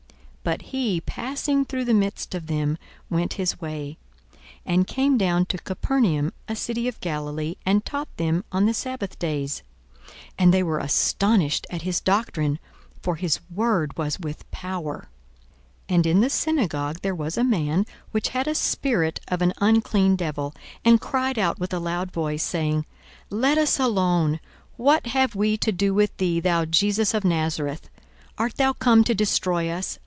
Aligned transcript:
42:004:030 0.43 0.57
But 0.57 0.61
he 0.71 1.01
passing 1.01 1.65
through 1.65 1.85
the 1.85 1.93
midst 1.93 2.33
of 2.33 2.47
them 2.47 2.79
went 3.11 3.33
his 3.33 3.61
way, 3.61 3.99
42:004:031 4.31 4.39
And 4.65 4.87
came 4.87 5.17
down 5.19 5.45
to 5.45 5.57
Capernaum, 5.59 6.33
a 6.47 6.55
city 6.55 6.87
of 6.87 6.99
Galilee, 6.99 7.55
and 7.63 7.85
taught 7.85 8.17
them 8.17 8.43
on 8.51 8.65
the 8.65 8.73
sabbath 8.73 9.19
days. 9.19 9.61
42:004:032 10.07 10.15
And 10.39 10.53
they 10.55 10.63
were 10.63 10.79
astonished 10.79 11.67
at 11.69 11.83
his 11.83 12.01
doctrine: 12.01 12.57
for 13.03 13.17
his 13.17 13.39
word 13.53 13.95
was 13.99 14.19
with 14.19 14.49
power. 14.49 15.09
42:004:033 15.89 15.95
And 15.95 16.05
in 16.07 16.21
the 16.21 16.29
synagogue 16.31 17.01
there 17.03 17.15
was 17.15 17.37
a 17.37 17.43
man, 17.43 17.85
which 18.09 18.29
had 18.29 18.47
a 18.47 18.55
spirit 18.55 19.19
of 19.27 19.43
an 19.43 19.53
unclean 19.59 20.15
devil, 20.15 20.55
and 20.83 20.99
cried 20.99 21.37
out 21.37 21.59
with 21.59 21.71
a 21.71 21.77
loud 21.79 22.11
voice, 22.11 22.41
42:004:034 22.43 22.49
Saying, 22.49 22.85
Let 23.29 23.57
us 23.59 23.79
alone; 23.79 24.39
what 24.75 25.05
have 25.05 25.35
we 25.35 25.55
to 25.57 25.71
do 25.71 25.93
with 25.93 26.17
thee, 26.17 26.39
thou 26.39 26.65
Jesus 26.65 27.13
of 27.13 27.23
Nazareth? 27.23 27.89
art 28.39 28.55
thou 28.55 28.73
come 28.73 29.03
to 29.03 29.13
destroy 29.13 29.69
us? 29.69 29.99